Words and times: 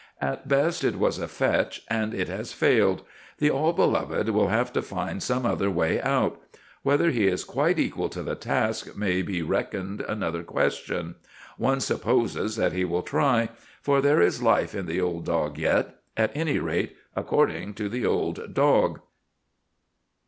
At 0.19 0.47
best 0.47 0.83
it 0.83 0.97
was 0.97 1.19
a 1.19 1.27
fetch, 1.27 1.83
and 1.87 2.11
it 2.11 2.27
has 2.27 2.53
failed. 2.53 3.03
The 3.37 3.51
All 3.51 3.71
Beloved 3.71 4.29
will 4.29 4.47
have 4.47 4.73
to 4.73 4.81
find 4.81 5.21
some 5.21 5.45
other 5.45 5.69
way 5.69 6.01
out. 6.01 6.41
Whether 6.81 7.11
he 7.11 7.27
is 7.27 7.43
quite 7.43 7.77
equal 7.77 8.09
to 8.09 8.23
the 8.23 8.33
task 8.33 8.95
may 8.95 9.21
be 9.21 9.43
reckoned 9.43 10.01
another 10.01 10.41
question. 10.41 11.17
One 11.59 11.81
supposes 11.81 12.55
that 12.55 12.73
he 12.73 12.83
will 12.83 13.03
try; 13.03 13.49
for 13.83 14.01
there 14.01 14.19
is 14.21 14.41
life 14.41 14.73
in 14.73 14.87
the 14.87 14.99
old 14.99 15.23
dog 15.25 15.59
yet, 15.59 15.97
at 16.17 16.31
any 16.35 16.57
rate, 16.57 16.95
according 17.15 17.75
to 17.75 17.87
the 17.87 18.03
old 18.03 18.55
dog. 18.55 19.01